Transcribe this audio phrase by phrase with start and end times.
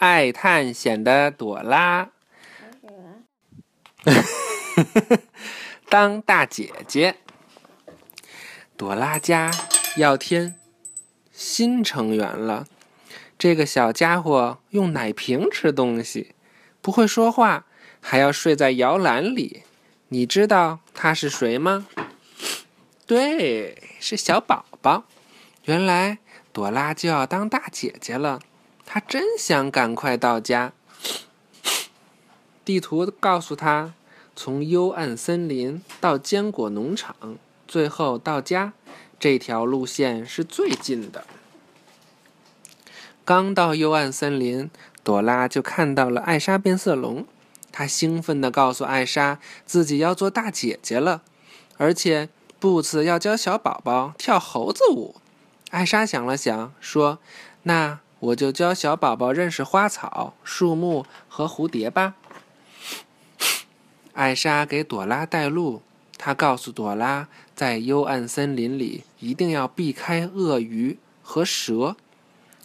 [0.00, 2.08] 爱探险的朵拉，
[5.90, 7.16] 当大姐姐。
[8.78, 9.50] 朵拉家
[9.98, 10.54] 要添
[11.30, 12.66] 新成员了。
[13.38, 16.34] 这个小家伙用奶瓶吃东西，
[16.80, 17.66] 不会说话，
[18.00, 19.64] 还要睡在摇篮里。
[20.08, 21.86] 你知道他是谁吗？
[23.06, 25.04] 对，是小宝宝。
[25.64, 26.16] 原来
[26.54, 28.40] 朵拉就要当大姐姐了，
[28.92, 30.72] 他真想赶快到家。
[32.64, 33.94] 地图告诉他，
[34.34, 37.14] 从幽暗森林到坚果农场，
[37.68, 38.72] 最后到家，
[39.20, 41.24] 这条路线是最近的。
[43.24, 44.68] 刚到幽暗森林，
[45.04, 47.24] 朵拉就看到了艾莎变色龙。
[47.70, 51.22] 她兴奋地告诉艾莎，自己要做大姐姐了，
[51.76, 55.14] 而且布茨要教小宝宝跳猴子舞。
[55.70, 57.20] 艾莎想了想，说
[57.62, 62.14] ：“那我就教小宝宝认识花草、树木和蝴蝶吧。”
[64.14, 65.82] 艾莎给朵拉带路，
[66.16, 71.96] 她告诉朵拉，在幽暗森林里一定要避开鳄鱼和蛇。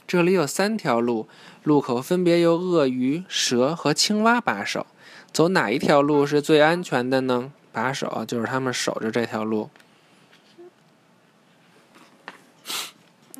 [0.07, 1.27] 这里有三条路，
[1.63, 4.85] 路口分别由鳄鱼、蛇和青蛙把守。
[5.31, 7.51] 走哪一条路是最安全的呢？
[7.71, 9.69] 把守就是他们守着这条路。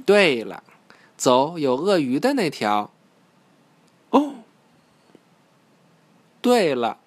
[0.05, 0.63] 对了，
[1.17, 2.91] 走有鳄鱼的那条。
[4.09, 4.35] 哦，
[6.41, 6.97] 对了，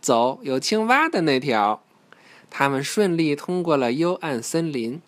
[0.00, 1.82] 走有青蛙的那条。
[2.48, 5.00] 他们顺利通过了幽暗森林，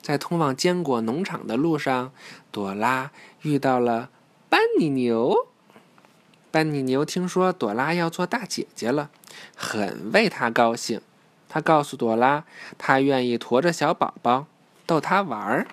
[0.00, 2.12] 在通往坚果农场的路上，
[2.52, 3.10] 朵拉
[3.42, 4.10] 遇到了
[4.48, 5.48] 班尼牛。
[6.52, 9.10] 班尼牛听说朵拉要做大姐姐了，
[9.56, 11.00] 很为她高兴。
[11.48, 12.44] 他告诉朵拉，
[12.78, 14.46] 他愿意驮着小宝宝
[14.86, 15.66] 逗她玩儿。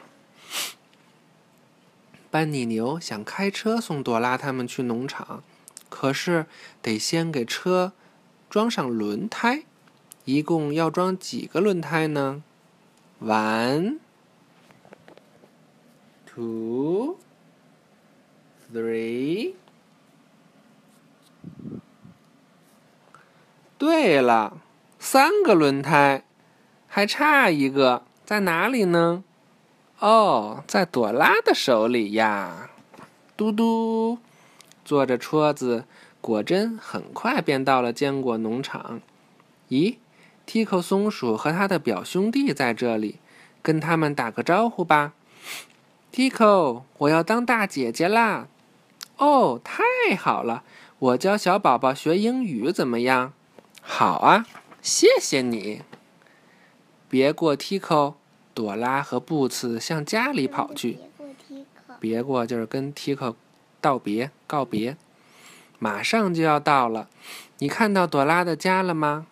[2.31, 5.43] 班尼牛想开车送朵拉他们去农场，
[5.89, 6.45] 可是
[6.81, 7.91] 得先给车
[8.49, 9.65] 装上轮胎。
[10.23, 12.41] 一共要装几个轮胎呢
[13.21, 13.97] ？One,
[16.25, 17.17] two,
[18.73, 19.55] three。
[23.77, 24.61] 对了，
[24.99, 26.23] 三个轮胎，
[26.87, 29.23] 还差一个，在哪里呢？
[30.01, 32.71] 哦，在朵拉的手里呀！
[33.37, 34.17] 嘟嘟，
[34.83, 35.85] 坐着车子，
[36.19, 38.99] 果真很快便到了坚果农场。
[39.69, 39.97] 咦
[40.47, 43.19] ，Tico 松鼠和他的表兄弟在这里，
[43.61, 45.13] 跟他们打个招呼吧。
[46.11, 48.47] Tico，我要当大姐姐啦！
[49.17, 50.63] 哦，太好了，
[50.97, 53.33] 我教小宝宝学英语怎么样？
[53.83, 54.47] 好啊，
[54.81, 55.83] 谢谢你。
[57.07, 58.15] 别过 Tico。
[58.53, 60.99] 朵拉和布茨向家里跑去。
[61.99, 63.35] 别过就是跟 Tico
[63.79, 64.97] 道别告别，
[65.77, 67.07] 马上就要到了。
[67.59, 69.27] 你看到朵拉的家了吗？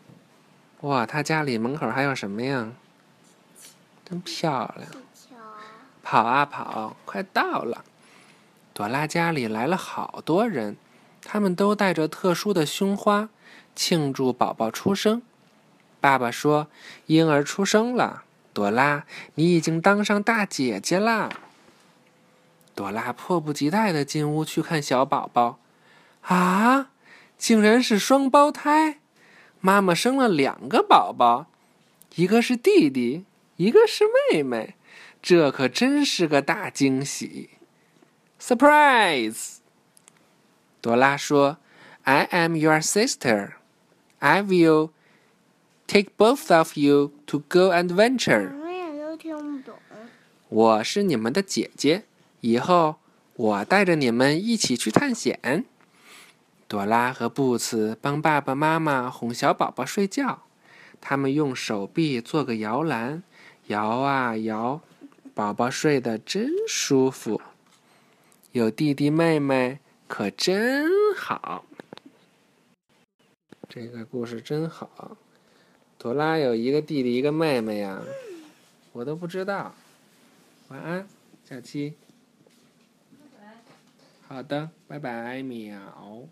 [0.81, 2.71] 哇，她家里门口还有什么呀？
[4.05, 4.89] 真漂亮！
[6.03, 7.83] 跑啊跑，快到了。
[8.73, 10.77] 朵拉家里来了好多人，
[11.23, 13.29] 他们都带着特殊的胸花，
[13.75, 15.21] 庆祝宝宝出生。
[15.99, 16.67] 爸爸说
[17.07, 18.23] ：“婴儿出生了。”
[18.59, 19.05] 朵拉，
[19.35, 21.29] 你已经当上大姐姐啦！
[22.75, 25.59] 朵拉迫不及待的进屋去看小宝宝，
[26.23, 26.89] 啊，
[27.37, 28.99] 竟然是双胞胎！
[29.61, 31.45] 妈妈生了两个宝宝，
[32.15, 33.23] 一个是弟弟，
[33.55, 34.75] 一个是妹妹，
[35.21, 37.51] 这可真是个大惊喜
[38.41, 39.59] ！Surprise！
[40.81, 41.59] 朵拉说
[42.03, 43.51] ：“I am your sister.
[44.17, 44.89] I will.”
[45.89, 48.47] Take both of you to go and venture。
[48.47, 49.75] 什么也都听不懂。
[50.49, 52.03] 我是你们的姐姐，
[52.41, 52.97] 以后
[53.35, 55.65] 我带着你们一起去探险。
[56.67, 60.43] 朵拉和布茨帮爸爸妈妈哄小宝宝睡觉，
[61.01, 63.23] 他们用手臂做个摇篮，
[63.65, 64.81] 摇啊摇，
[65.33, 67.41] 宝宝睡得真舒服。
[68.51, 71.65] 有弟弟妹妹可真好。
[73.67, 75.17] 这个故事真好。
[75.99, 78.01] 朵拉有一个弟弟，一个妹妹呀，
[78.93, 79.75] 我都不知道。
[80.69, 81.05] 晚安，
[81.43, 81.93] 小七。
[84.25, 86.29] 好的，拜拜，喵。